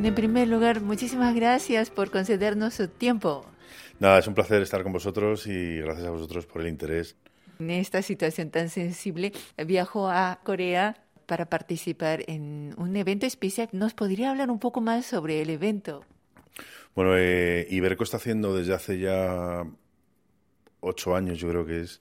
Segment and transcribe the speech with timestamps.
[0.00, 3.44] Bueno, en primer lugar, muchísimas gracias por concedernos su tiempo.
[3.98, 7.16] Nada, es un placer estar con vosotros y gracias a vosotros por el interés.
[7.58, 9.34] En esta situación tan sensible,
[9.66, 13.68] viajó a Corea para participar en un evento especial.
[13.72, 16.02] ¿Nos podría hablar un poco más sobre el evento?
[16.94, 19.66] Bueno, eh, Iberco está haciendo desde hace ya
[20.80, 22.00] ocho años, yo creo que es,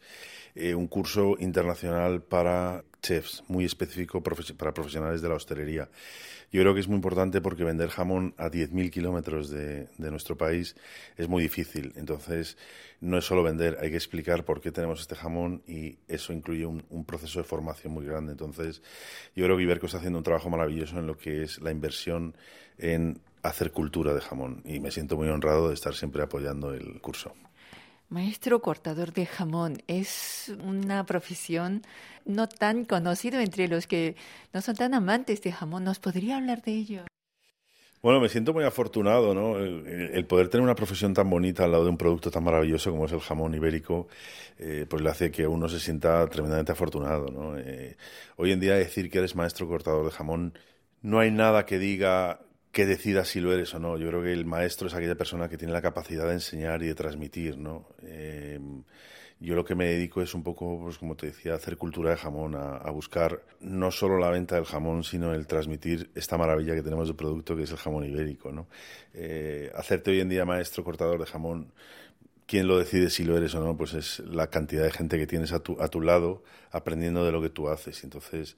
[0.60, 5.90] eh, un curso internacional para chefs, muy específico para profesionales de la hostelería.
[6.52, 10.76] Yo creo que es muy importante porque vender jamón a 10.000 kilómetros de, nuestro país
[11.16, 11.94] es muy difícil.
[11.96, 12.58] Entonces,
[13.02, 16.66] no es solo vender, hay que explicar por qué tenemos este jamón y eso incluye
[16.66, 18.32] un, un proceso de formación muy grande.
[18.32, 18.82] Entonces,
[19.36, 22.36] yo creo que Iberco está haciendo un trabajo maravilloso en lo que es la inversión
[22.80, 27.00] en hacer cultura de jamón y me siento muy honrado de estar siempre apoyando el
[27.00, 27.34] curso.
[28.10, 31.84] Maestro cortador de jamón es una profesión
[32.26, 34.16] no tan conocida entre los que
[34.52, 35.84] no son tan amantes de jamón.
[35.84, 37.02] ¿Nos podría hablar de ello?
[38.02, 39.60] Bueno, me siento muy afortunado, ¿no?
[39.60, 43.06] El, poder tener una profesión tan bonita al lado de un producto tan maravilloso como
[43.06, 44.08] es el jamón ibérico,
[44.58, 47.60] eh, pues le hace que uno se sienta tremendamente afortunado, ¿no?
[47.60, 47.96] Eh,
[48.38, 50.58] hoy en día decir que eres maestro cortador de jamón,
[51.04, 52.40] no hay nada que diga
[52.72, 53.98] que decida si lo eres o no.
[53.98, 56.88] Yo creo que el maestro es aquella persona que tiene la capacidad de enseñar y
[56.88, 57.88] de transmitir, ¿no?
[58.04, 58.60] Eh,
[59.42, 62.12] yo lo que me dedico es un poco, pues como te decía, a hacer cultura
[62.12, 66.76] de jamón, a, buscar no solo la venta del jamón, sino el transmitir esta maravilla
[66.76, 68.68] que tenemos de producto que es el jamón ibérico, ¿no?
[69.14, 71.72] Eh, hacerte hoy en día maestro cortador de jamón,
[72.48, 75.28] quién lo decide si lo eres o no, pues es la cantidad de gente que
[75.28, 78.04] tienes a tu, a tu lado aprendiendo de lo que tú haces.
[78.04, 78.58] Entonces,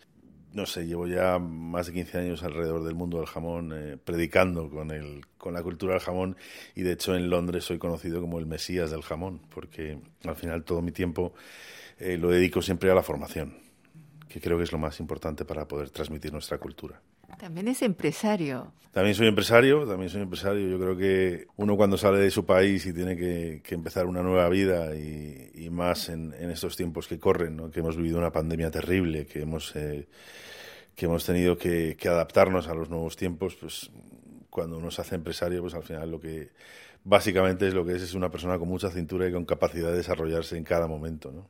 [0.54, 4.70] no sé, llevo ya más de 15 años alrededor del mundo del jamón eh, predicando
[4.70, 6.36] con, el, con la cultura del jamón
[6.76, 10.64] y de hecho en Londres soy conocido como el Mesías del jamón porque al final
[10.64, 11.34] todo mi tiempo
[12.00, 13.58] eh, lo dedico siempre a la formación,
[14.28, 17.00] que creo que es lo más importante para poder transmitir nuestra cultura.
[17.38, 18.72] También es empresario.
[18.92, 20.68] También soy empresario, también soy empresario.
[20.68, 24.50] Yo creo que uno cuando sale de su país y tiene que, empezar una nueva
[24.50, 29.44] vida y, más en, estos tiempos que corren, que hemos vivido una pandemia terrible, que
[29.44, 30.10] hemos, eh,
[30.94, 33.90] que hemos tenido que, adaptarnos a los nuevos tiempos, pues
[34.50, 36.50] cuando uno se hace empresario, pues al final lo que
[37.06, 39.98] básicamente es lo que es es una persona con mucha cintura y con capacidad de
[39.98, 41.32] desarrollarse en cada momento.
[41.32, 41.48] ¿no?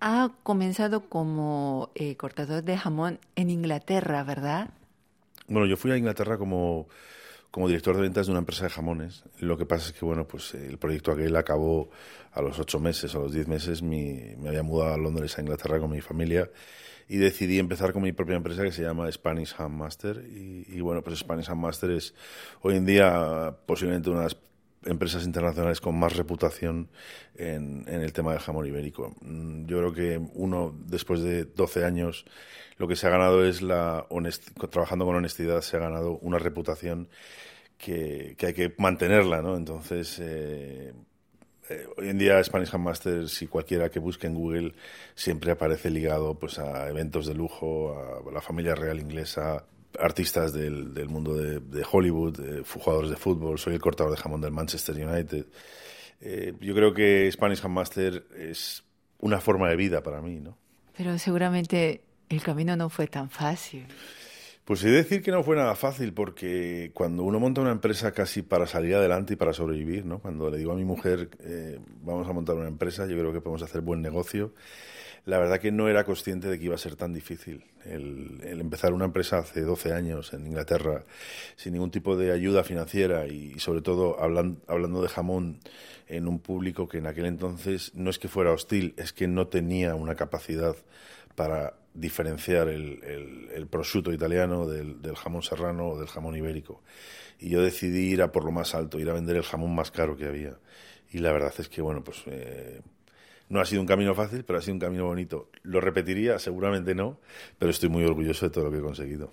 [0.00, 4.70] Ha comenzado como eh, cortador de jamón en Inglaterra, ¿verdad?
[5.46, 6.88] Bueno, yo fui a Inglaterra como,
[7.50, 9.24] como director de ventas de una empresa de jamones.
[9.40, 11.90] Lo que pasa es que, bueno, pues el proyecto aquel acabó
[12.32, 13.82] a los ocho meses, a los diez meses.
[13.82, 16.50] me había mudado a Londres, a Inglaterra con mi familia
[17.08, 20.24] y decidí empezar con mi propia empresa que se llama Spanish Ham Master.
[20.26, 22.14] Y, y bueno, pues Spanish Ham Master es
[22.62, 24.36] hoy en día posiblemente una de las
[24.86, 26.88] empresas internacionales con más reputación
[27.36, 29.14] en, en, el tema del jamón ibérico.
[29.20, 32.24] Mm, yo creo que uno, después de 12 años,
[32.76, 34.06] lo que se ha ganado es la
[34.70, 37.08] trabajando con honestidad, se ha ganado una reputación
[37.78, 39.56] que, que hay que mantenerla, ¿no?
[39.56, 40.92] Entonces, eh,
[41.68, 44.74] eh, hoy en día Spanish Handmasters, si cualquiera que busque en Google,
[45.14, 49.64] siempre aparece ligado pues a eventos de lujo, a la familia real inglesa,
[49.98, 54.40] artistas del, del mundo de, de Hollywood, jugadores de fútbol, soy el cortador de jamón
[54.40, 55.46] del Manchester United.
[56.20, 58.82] Eh, yo creo que Spanish Handmaster es
[59.18, 60.56] una forma de vida para mí, ¿no?
[60.96, 63.86] Pero seguramente el camino no fue tan fácil.
[64.64, 68.12] Pues he de decir que no fue nada fácil porque cuando uno monta una empresa
[68.12, 70.20] casi para salir adelante y para sobrevivir, ¿no?
[70.20, 73.42] Cuando le digo a mi mujer eh, vamos a montar una empresa, yo creo que
[73.42, 74.54] podemos hacer buen negocio.
[75.26, 78.94] La verdad que no era consciente de que iba a ser tan difícil el, empezar
[78.94, 81.04] una empresa hace 12 años en Inglaterra
[81.56, 85.60] sin ningún tipo de ayuda financiera y, sobre todo hablando de jamón
[86.08, 89.46] en un público que en aquel entonces no es que fuera hostil, es que no
[89.46, 90.74] tenía una capacidad
[91.34, 93.00] para diferenciar el,
[93.54, 96.82] el, prosciutto italiano del, jamón serrano o del jamón ibérico.
[97.38, 99.90] Y yo decidí ir a por lo más alto, ir a vender el jamón más
[99.90, 100.58] caro que había.
[101.12, 102.80] Y la verdad es que, bueno, pues eh,
[103.48, 105.50] no ha sido un camino fácil, pero ha sido un camino bonito.
[105.62, 106.38] ¿Lo repetiría?
[106.38, 107.18] Seguramente no,
[107.58, 109.32] pero estoy muy orgulloso de todo lo que he conseguido.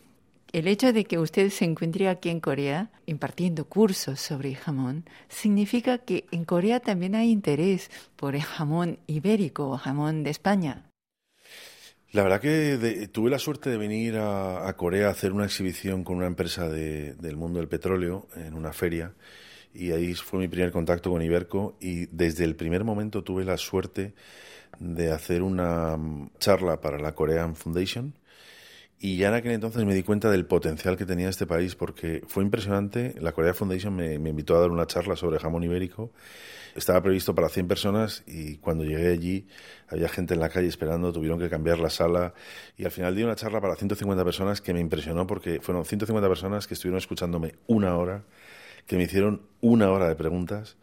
[0.53, 5.99] El hecho de que usted se encuentre aquí en Corea impartiendo cursos sobre jamón significa
[5.99, 10.90] que en Corea también hay interés por el jamón ibérico o jamón de España.
[12.13, 16.17] La verdad que tuve la suerte de venir a, Corea a hacer una exhibición con
[16.17, 19.13] una empresa del mundo del petróleo en una feria
[19.73, 23.55] y ahí fue mi primer contacto con Iberco y desde el primer momento tuve la
[23.55, 24.13] suerte
[24.77, 28.13] de hacer una mm, charla para la Korean Foundation
[29.03, 32.21] Y ya en aquel entonces me di cuenta del potencial que tenía este país porque
[32.27, 33.15] fue impresionante.
[33.19, 36.11] La Corea Foundation me, me invitó a dar una charla sobre jamón ibérico.
[36.75, 39.47] Estaba previsto para 100 personas y cuando llegué allí
[39.87, 42.35] había gente en la calle esperando, tuvieron que cambiar la sala
[42.77, 46.29] y al final di una charla para 150 personas que me impresionó porque fueron 150
[46.29, 48.23] personas que estuvieron escuchándome una hora,
[48.85, 50.77] que me hicieron una hora de preguntas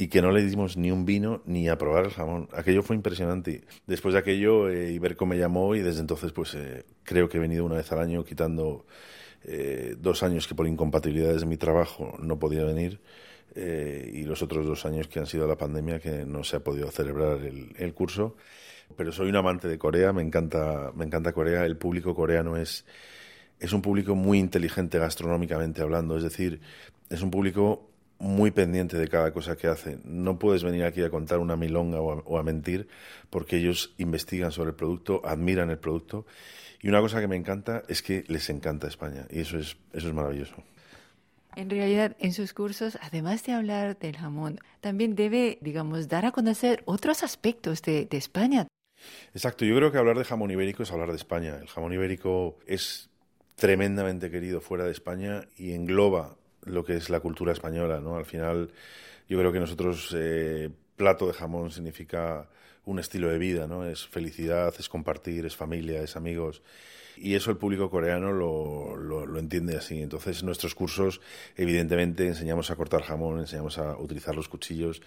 [0.00, 2.48] y que no le dimos ni un vino ni a probar el jamón.
[2.52, 3.64] Aquello fue impresionante.
[3.88, 7.40] Después de aquello, eh, Iberco me llamó y desde entonces pues eh, creo que he
[7.40, 8.86] venido una vez al año, quitando
[9.42, 13.00] eh, dos años que por incompatibilidades de mi trabajo no podía venir
[13.56, 16.88] y los otros dos años que han sido la pandemia que no se ha podido
[16.92, 18.36] celebrar el, el curso.
[18.96, 21.64] Pero soy un amante de Corea, me encanta, me encanta Corea.
[21.64, 22.84] El público coreano es,
[23.58, 26.60] es un público muy inteligente gastronómicamente hablando, es decir,
[27.10, 29.98] es un público muy pendiente de cada cosa que hace.
[30.04, 32.88] No puedes venir aquí a contar una milonga o a, mentir
[33.30, 36.26] porque ellos investigan sobre el producto, admiran el producto.
[36.80, 40.08] Y una cosa que me encanta es que les encanta España y eso es, eso
[40.08, 40.54] es maravilloso.
[41.56, 46.30] En realidad, en sus cursos, además de hablar del jamón, también debe, digamos, dar a
[46.30, 48.68] conocer otros aspectos de, de España.
[49.34, 51.56] Exacto, yo creo que hablar de jamón ibérico es hablar de España.
[51.60, 53.10] El jamón ibérico es
[53.56, 56.37] tremendamente querido fuera de España y engloba
[56.68, 58.16] lo que es la cultura española, ¿no?
[58.16, 58.70] Al final,
[59.28, 62.48] yo creo que nosotros eh, plato de jamón significa
[62.84, 63.84] un estilo de vida, ¿no?
[63.84, 66.62] Es felicidad, es compartir, es familia, es amigos.
[67.20, 70.00] Y eso el público coreano lo, lo, entiende así.
[70.00, 71.20] Entonces, en nuestros cursos,
[71.56, 75.02] evidentemente, enseñamos a cortar jamón, enseñamos a utilizar los cuchillos,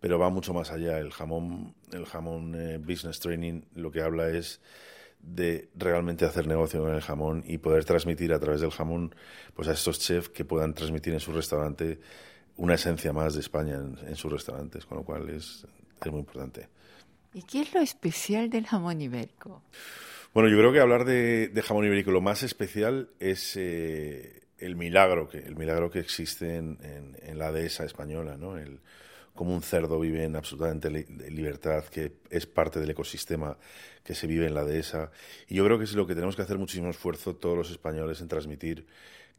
[0.00, 0.98] pero va mucho más allá.
[0.98, 4.60] El jamón, el jamón eh, Business Training lo que habla es
[5.20, 9.14] de realmente hacer negocio con el jamón y poder transmitir a través del jamón
[9.54, 11.98] pues a estos chefs que puedan transmitir en su restaurante
[12.56, 15.64] una esencia más de España en, sus restaurantes, con lo cual es,
[16.04, 16.68] es, muy importante.
[17.32, 19.62] ¿Y qué es lo especial del jamón ibérico?
[20.34, 25.28] Bueno, yo creo que hablar de, jamón ibérico, lo más especial es eh, el milagro
[25.28, 26.78] que el milagro que existe en,
[27.22, 28.56] en, la dehesa española, ¿no?
[28.56, 28.80] El,
[29.38, 33.56] como un cerdo vive en absolutamente libertad, que es parte del ecosistema
[34.02, 35.12] que se vive en la dehesa.
[35.46, 38.20] Y yo creo que es lo que tenemos que hacer muchísimo esfuerzo todos los españoles
[38.20, 38.84] en transmitir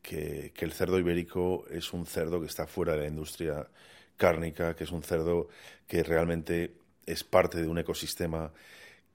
[0.01, 3.67] que, que el cerdo ibérico es un cerdo que está fuera de la industria
[4.15, 5.49] cárnica, que es un cerdo
[5.85, 6.75] que realmente
[7.05, 8.53] es parte de un ecosistema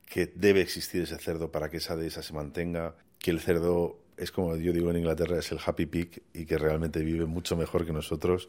[0.04, 4.30] que debe existir ese cerdo para que esa dehesa se mantenga, que el cerdo es
[4.30, 7.84] como yo digo en Inglaterra, es el happy pig y que realmente vive mucho mejor
[7.84, 8.48] que nosotros,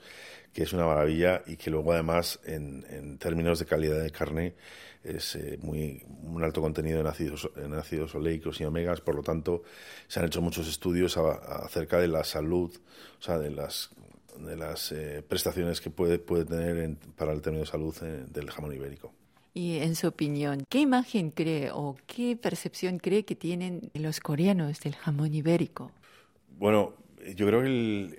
[0.53, 4.55] que es una maravilla y que luego además en, términos de calidad de carne
[5.03, 9.21] es eh, muy un alto contenido en ácidos, en ácidos oleicos y omegas, por lo
[9.21, 9.63] tanto
[10.07, 12.71] se han hecho muchos estudios acerca de la salud,
[13.19, 13.89] o sea, de las
[14.39, 18.51] de las eh, prestaciones que puede, puede tener para el término de salud eh, del
[18.51, 19.13] jamón ibérico.
[19.57, 24.81] Y en su opinión, ¿qué imagen cree o qué percepción cree que tienen los coreanos
[24.81, 25.93] del jamón ibérico?
[26.59, 26.93] Bueno,
[27.37, 27.67] yo creo que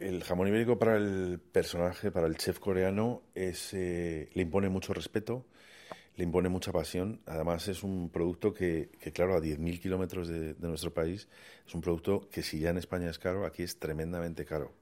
[0.09, 4.95] el, jamón ibérico para el personaje, para el chef coreano, es, eh, le impone mucho
[4.95, 5.45] respeto,
[6.17, 7.21] le impone mucha pasión.
[7.27, 11.29] Además, es un producto que, claro, a 10.000 kilómetros de nuestro país,
[11.69, 14.73] es un producto que si ya en España es caro, aquí es tremendamente caro.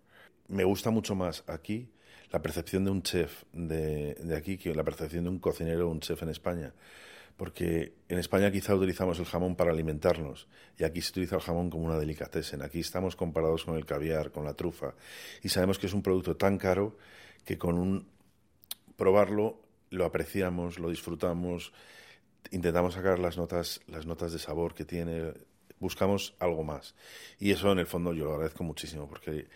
[0.47, 1.89] Me gusta mucho más aquí
[2.31, 6.00] la percepción de un chef de, aquí que la percepción de un cocinero o un
[6.00, 6.73] chef en España.
[7.37, 10.47] Porque en España quizá utilizamos el jamón para alimentarnos
[10.79, 12.62] y aquí se utiliza el jamón como una delicatessen.
[12.62, 14.94] Aquí estamos comparados con el caviar, con la trufa
[15.43, 16.97] y sabemos que es un producto tan caro
[17.44, 18.06] que con un
[18.97, 19.61] probarlo
[19.91, 21.73] lo apreciamos, lo disfrutamos,
[22.50, 25.32] intentamos sacar las notas, las notas de sabor que tiene,
[25.79, 26.94] buscamos algo más.
[27.39, 29.49] Y eso en el fondo yo lo agradezco muchísimo porque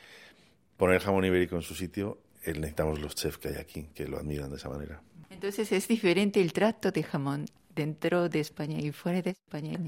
[0.76, 4.50] poner jamón ibérico en su sitio necesitamos los chefs que hay aquí, que lo admiran
[4.50, 5.00] de esa manera.
[5.30, 9.78] Entonces es diferente el trato de jamón dentro de España y fuera de España.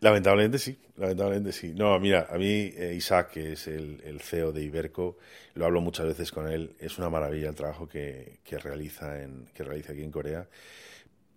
[0.00, 1.72] Lamentablemente sí, lamentablemente sí.
[1.74, 5.18] No, mira, a mí eh, Isaac, que es el, CEO de Iberco,
[5.54, 9.46] lo hablo muchas veces con él, es una maravilla el trabajo que, que, realiza, en,
[9.54, 10.48] que realiza aquí en Corea.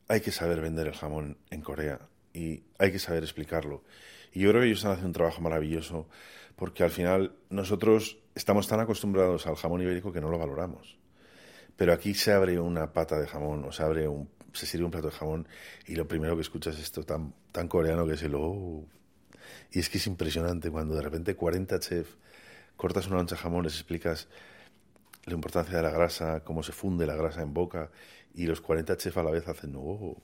[0.08, 2.00] Hay que saber vender el jamón en Corea
[2.34, 3.84] y hay que saber explicarlo.
[4.34, 6.08] Y yo creo que ellos están haciendo un trabajo maravilloso
[6.62, 10.96] porque al final nosotros estamos tan acostumbrados al jamón ibérico que no lo valoramos.
[11.76, 14.92] Pero aquí se abre una pata de jamón, o se abre un, se sirve un
[14.92, 15.48] plato de jamón
[15.88, 18.86] y lo primero que escuchas es esto tan, tan coreano que es el oh.
[19.72, 22.16] Y es que es impresionante cuando de repente 40 chefs
[22.78, 24.28] cortas una loncha de jamón, les explicas
[25.26, 27.90] la importancia de la grasa, cómo se funde la grasa en boca
[28.36, 30.16] y los 40 chefs a la vez hacen oh.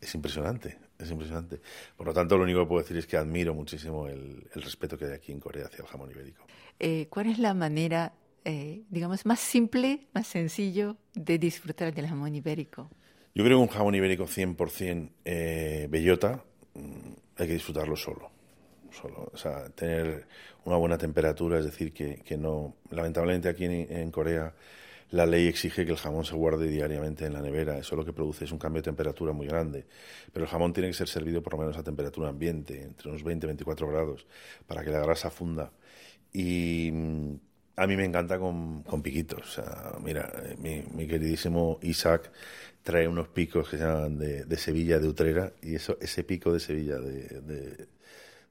[0.00, 1.60] Es impresionante, es impresionante.
[1.96, 4.96] Por lo tanto, lo único que puedo decir es que admiro muchísimo el, el respeto
[4.96, 6.46] que hay aquí en Corea hacia el jamón ibérico.
[6.82, 12.34] Eh, ¿cuál es la manera, eh, digamos, más simple, más sencillo de disfrutar del jamón
[12.34, 12.90] ibérico?
[13.34, 16.42] Yo creo que un jamón ibérico 100% eh, bellota
[16.72, 18.30] mm, hay que disfrutarlo solo.
[18.90, 19.30] solo.
[19.30, 20.26] O sea, tener
[20.64, 22.76] una buena temperatura, es decir, que, que no.
[22.90, 24.54] Lamentablemente aquí en, Corea
[25.10, 27.78] la ley exige que el jamón se guarde diariamente en la nevera.
[27.78, 29.86] Eso lo que produce es un cambio de temperatura muy grande.
[30.32, 33.24] Pero el jamón tiene que ser servido por lo menos a temperatura ambiente, entre unos
[33.24, 34.26] 20 y 24 grados,
[34.66, 35.72] para que la grasa funda.
[36.32, 37.34] Y mm,
[37.76, 39.40] a mí me encanta con, con piquitos.
[39.40, 42.30] O sea, mira, mi, mi, queridísimo Isaac
[42.82, 46.52] trae unos picos que se llaman de, de Sevilla, de Utrera, y eso, ese pico
[46.52, 47.88] de Sevilla, de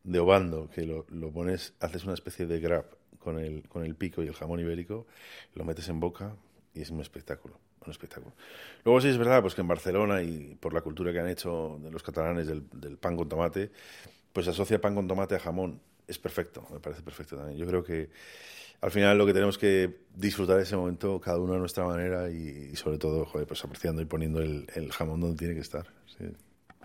[0.03, 2.85] de Obando, que lo, lo, pones, haces una especie de grab
[3.19, 5.05] con el, con el pico y el jamón ibérico,
[5.55, 6.35] lo metes en boca
[6.79, 7.59] y es un espectáculo.
[7.85, 8.33] Un espectáculo.
[8.83, 11.77] Luego sí es verdad pues que en Barcelona y por la cultura que han hecho
[11.81, 13.71] de los catalanes del, del pan con tomate,
[14.33, 15.81] pues asocia pan con tomate a jamón.
[16.07, 17.57] Es perfecto, me parece perfecto también.
[17.57, 18.09] Yo creo que
[18.81, 22.75] al final lo que tenemos que disfrutar ese momento cada uno a nuestra manera y,
[22.75, 25.85] sobre todo joder, pues apreciando y poniendo el, el jamón donde tiene que estar.
[26.17, 26.25] Sí.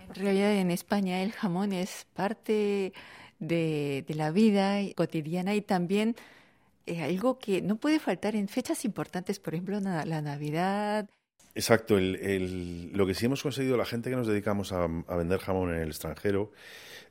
[0.07, 2.93] En realidad en España el jamón es parte
[3.39, 6.15] de, la vida cotidiana y también
[6.85, 11.09] eh, algo que no puede faltar en fechas importantes, por ejemplo la, Navidad.
[11.53, 15.81] Exacto, lo que sí hemos conseguido la gente que nos dedicamos a, vender jamón en
[15.81, 16.51] el extranjero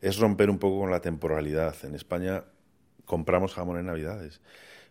[0.00, 1.74] es romper un poco con la temporalidad.
[1.84, 2.44] En España
[3.04, 4.40] compramos jamón en Navidades,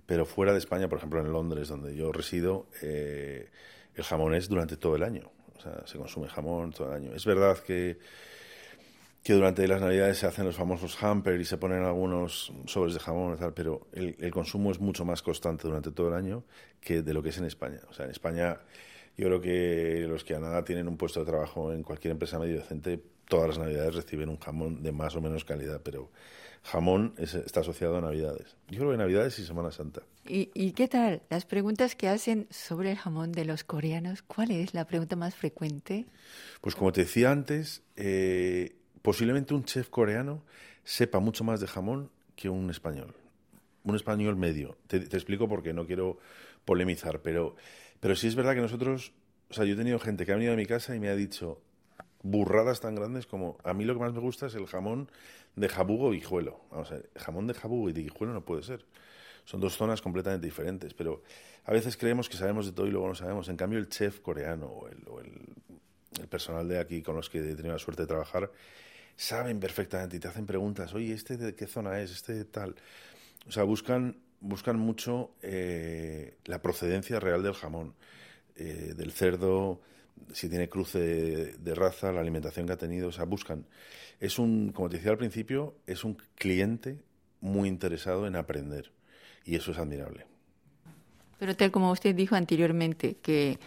[0.05, 3.49] pero fuera de España, por ejemplo en Londres, donde yo resido, eh,
[3.95, 5.31] el jamón es durante todo el año
[5.63, 7.15] sea, se consume jamón todo el año.
[7.15, 7.97] Es verdad que,
[9.23, 12.99] que durante las Navidades se hacen los famosos hampers y se ponen algunos sobres de
[12.99, 16.43] jamón y tal, pero el, el, consumo es mucho más constante durante todo el año
[16.81, 17.79] que de lo que es en España.
[17.89, 18.59] O sea, en España
[19.17, 22.39] yo creo que los que a nada tienen un puesto de trabajo en cualquier empresa
[22.39, 26.11] medio decente, todas las Navidades reciben un jamón de más o menos calidad, pero
[26.63, 28.55] jamón está asociado a Navidades.
[28.69, 30.01] Yo creo que Navidades y Semana Santa.
[30.25, 31.21] ¿Y, qué tal?
[31.29, 35.35] Las preguntas que hacen sobre el jamón de los coreanos, ¿cuál es la pregunta más
[35.35, 36.05] frecuente?
[36.61, 40.41] Pues como te decía antes, eh, posiblemente un chef coreano
[40.83, 43.13] sepa mucho más de jamón que un español.
[43.83, 44.77] Un español medio.
[44.87, 46.17] Te, te explico porque no quiero
[46.65, 47.55] polemizar, pero,
[47.99, 49.13] pero sí es verdad que nosotros,
[49.51, 51.15] o sea, yo he tenido gente que ha venido a mi casa y me ha
[51.15, 51.61] dicho
[52.23, 55.09] burradas tan grandes como a mí lo que más me gusta es el jamón
[55.55, 56.61] de jabugo o guijuelo.
[56.71, 58.85] Vamos a ver, jamón de jabugo y de guijuelo no puede ser.
[59.45, 61.21] Son dos zonas completamente diferentes, pero
[61.65, 63.49] a veces creemos que sabemos de todo y luego no sabemos.
[63.49, 65.03] En cambio, el chef coreano o el,
[66.19, 68.49] el, personal de aquí con los que he tenido la suerte de trabajar
[69.15, 70.93] saben perfectamente y te hacen preguntas.
[70.93, 72.11] Oye, ¿este de qué zona es?
[72.11, 72.75] ¿Este de tal?
[73.47, 77.93] O sea, buscan, buscan mucho eh, la procedencia real del jamón,
[78.55, 79.81] eh, del cerdo,
[80.31, 83.09] si tiene cruce de, de, raza, la alimentación que ha tenido.
[83.09, 83.65] O sea, buscan
[84.19, 86.97] es un, como te decía al principio, es un cliente
[87.41, 88.91] muy interesado en aprender
[89.43, 90.25] y eso es admirable.
[91.39, 93.59] Pero tal como usted dijo anteriormente, que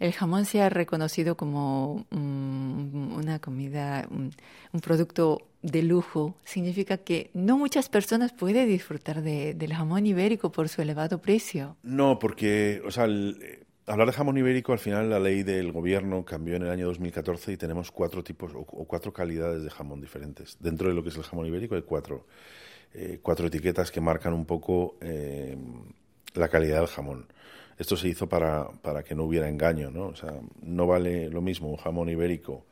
[0.00, 4.32] el jamón se ha reconocido como una comida, un,
[4.80, 10.68] producto de lujo, significa que no muchas personas pueden disfrutar de, del jamón ibérico por
[10.68, 11.76] su elevado precio.
[11.82, 16.24] No, porque, o sea, el, hablar de jamón ibérico, al final la ley del gobierno
[16.24, 20.56] cambió en el año 2014 y tenemos cuatro tipos o, cuatro calidades de jamón diferentes.
[20.60, 22.26] Dentro de lo que es el jamón ibérico hay cuatro,
[22.94, 25.56] eh, cuatro etiquetas que marcan un poco eh,
[26.34, 27.26] la calidad del jamón.
[27.78, 30.06] Esto se hizo para, para que no hubiera engaño, ¿no?
[30.06, 30.32] O sea,
[30.62, 32.66] no vale lo mismo un jamón ibérico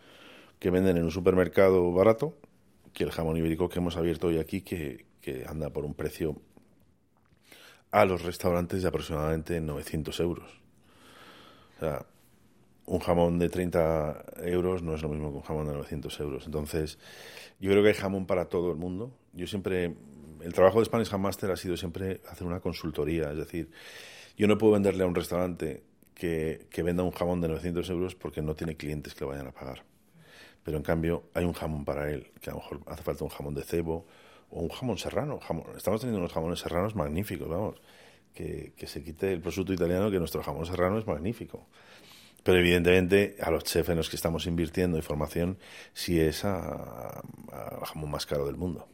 [0.59, 2.37] que venden en un supermercado barato
[2.93, 6.37] que el jamón ibérico que hemos abierto hoy aquí, que, que anda por un precio
[7.91, 10.51] a los restaurantes de aproximadamente 900 euros.
[11.77, 12.07] O sea,
[12.87, 16.47] un jamón de 30 euros no es lo mismo que un jamón de 900 euros.
[16.47, 16.99] Entonces,
[17.61, 19.13] yo creo que hay jamón para todo el mundo.
[19.33, 19.95] Yo siempre,
[20.47, 23.33] el trabajo de Spanish Ham Master ha sido siempre hacer una consultoría.
[23.33, 23.69] Es decir,
[24.37, 25.83] yo no puedo venderle a un restaurante
[26.15, 29.49] que, que venda un jamón de 900 euros porque no tiene clientes que lo vayan
[29.49, 29.83] a pagar.
[30.63, 33.31] Pero en cambio, hay un jamón para él, que a lo mejor hace falta un
[33.31, 34.07] jamón de cebo
[34.51, 35.41] o un jamón serrano.
[35.77, 37.81] estamos teniendo unos jamones serranos magníficos, vamos
[38.33, 41.67] que, se quite el prosciutto italiano, que nuestro jamón serrano es magnífico.
[42.45, 45.59] Pero evidentemente a los chefs en los que estamos invirtiendo en formación
[45.93, 47.23] sí es al
[47.85, 48.87] jamón más caro del mundo.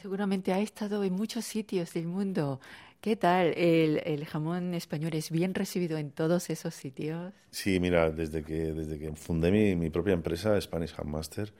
[0.00, 2.60] Seguramente ha estado en muchos sitios del mundo.
[3.00, 3.54] ¿Qué tal?
[3.56, 7.32] ¿El, ¿El, jamón español es bien recibido en todos esos sitios?
[7.50, 11.52] Sí, mira, desde que, desde que fundé mi, mi propia empresa, Spanish Ham Master,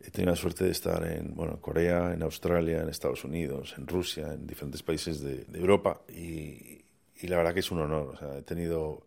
[0.00, 3.86] He tenido la suerte de estar en bueno, Corea, en Australia, en Estados Unidos, en
[3.86, 6.84] Rusia, en diferentes países de, Europa y,
[7.20, 8.14] y, la verdad que es un honor.
[8.14, 9.04] O sea, he tenido,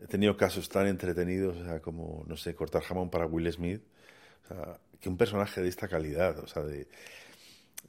[0.00, 3.82] he tenido casos tan entretenidos como, no sé, cortar jamón para Will Smith.
[4.44, 6.88] O sea, que un personaje de esta calidad, o sea, de,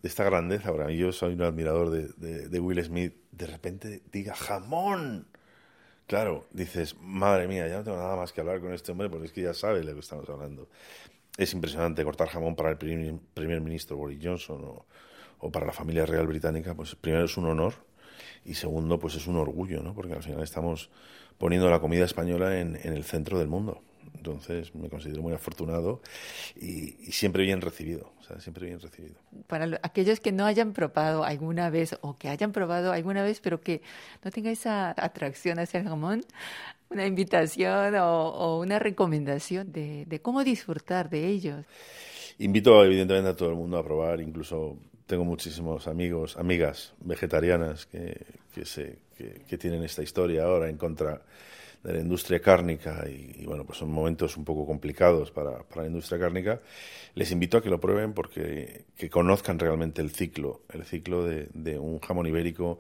[0.02, 4.02] de esta grandeza, para mí yo soy un admirador de, de, Will Smith, de repente
[4.12, 5.28] diga jamón.
[6.08, 9.26] Claro, dices, madre mía, ya no tengo nada más que hablar con este hombre porque
[9.26, 10.70] es que ya sabe de lo que estamos hablando.
[11.38, 14.86] es impresionante cortar jamón para el primer, ministro Boris Johnson o,
[15.40, 17.74] o, para la familia real británica, pues primero es un honor
[18.46, 19.96] y segundo, pues es un orgullo, ¿no?
[19.96, 20.92] Porque al final estamos
[21.38, 23.82] poniendo la comida española en, en el centro del mundo.
[24.16, 26.02] Entonces me considero muy afortunado
[26.56, 29.16] y, siempre bien recibido, o sea, siempre bien recibido.
[29.48, 33.62] Para aquellos que no hayan probado alguna vez o que hayan probado alguna vez pero
[33.62, 33.82] que
[34.24, 36.24] no tengan esa atracción hacia el jamón,
[36.90, 41.66] una invitación o, una recomendación de, de cómo disfrutar de ellos.
[42.40, 48.26] Invito evidentemente a todo el mundo a probar, incluso tengo muchísimos amigos, amigas vegetarianas que,
[48.54, 49.00] que, se,
[49.48, 51.22] que, tienen esta historia ahora en contra
[51.86, 55.88] de la industria cárnica y, bueno, pues son momentos un poco complicados para, para, la
[55.88, 56.60] industria cárnica,
[57.14, 61.48] les invito a que lo prueben porque que conozcan realmente el ciclo, el ciclo de,
[61.54, 62.80] de un jamón ibérico,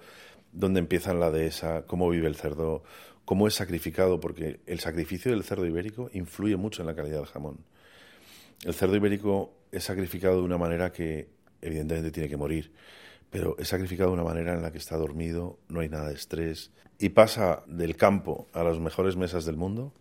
[0.51, 2.83] dónde empieza la dehesa, cómo vive el cerdo,
[3.25, 7.27] cómo es sacrificado, porque el sacrificio del cerdo ibérico influye mucho en la calidad del
[7.27, 7.59] jamón.
[8.63, 11.27] El cerdo ibérico es sacrificado de una manera que
[11.61, 12.71] evidentemente tiene que morir,
[13.29, 16.15] pero es sacrificado de una manera en la que está dormido, no hay nada de
[16.15, 19.93] estrés, y pasa del campo a las mejores mesas del mundo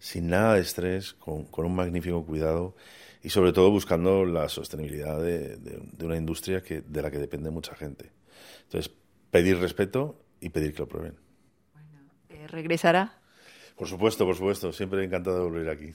[0.00, 2.74] sin nada de estrés, con, un magnífico cuidado
[3.22, 5.58] y sobre todo buscando la sostenibilidad de,
[6.02, 8.10] una industria que, de la que depende mucha gente.
[8.64, 8.90] Entonces,
[9.30, 11.16] pedir respeto y pedir que lo prueben.
[11.74, 13.18] Bueno, eh, ¿Regresará?
[13.76, 14.72] Por supuesto, por supuesto.
[14.72, 15.94] Siempre encantado de volver aquí.